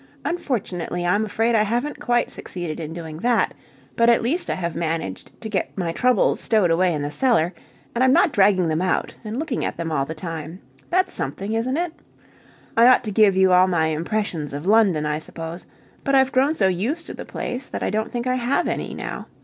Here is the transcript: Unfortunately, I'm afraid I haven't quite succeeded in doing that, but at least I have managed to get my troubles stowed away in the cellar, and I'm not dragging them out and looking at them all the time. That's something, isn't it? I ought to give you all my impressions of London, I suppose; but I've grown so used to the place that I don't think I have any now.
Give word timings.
Unfortunately, 0.25 1.05
I'm 1.05 1.23
afraid 1.25 1.53
I 1.53 1.61
haven't 1.61 1.99
quite 1.99 2.31
succeeded 2.31 2.79
in 2.79 2.91
doing 2.91 3.17
that, 3.17 3.53
but 3.95 4.09
at 4.09 4.23
least 4.23 4.49
I 4.49 4.55
have 4.55 4.75
managed 4.75 5.29
to 5.41 5.47
get 5.47 5.77
my 5.77 5.91
troubles 5.91 6.39
stowed 6.39 6.71
away 6.71 6.91
in 6.91 7.03
the 7.03 7.11
cellar, 7.11 7.53
and 7.93 8.03
I'm 8.03 8.11
not 8.11 8.33
dragging 8.33 8.67
them 8.67 8.81
out 8.81 9.13
and 9.23 9.37
looking 9.37 9.63
at 9.63 9.77
them 9.77 9.91
all 9.91 10.05
the 10.05 10.15
time. 10.15 10.59
That's 10.89 11.13
something, 11.13 11.53
isn't 11.53 11.77
it? 11.77 11.93
I 12.75 12.87
ought 12.87 13.03
to 13.03 13.11
give 13.11 13.37
you 13.37 13.53
all 13.53 13.67
my 13.67 13.89
impressions 13.89 14.53
of 14.53 14.65
London, 14.65 15.05
I 15.05 15.19
suppose; 15.19 15.67
but 16.03 16.15
I've 16.15 16.31
grown 16.31 16.55
so 16.55 16.67
used 16.67 17.05
to 17.05 17.13
the 17.13 17.23
place 17.23 17.69
that 17.69 17.83
I 17.83 17.91
don't 17.91 18.11
think 18.11 18.25
I 18.25 18.37
have 18.37 18.67
any 18.67 18.95
now. 18.95 19.27